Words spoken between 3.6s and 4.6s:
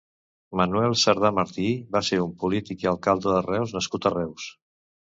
nascut a Reus.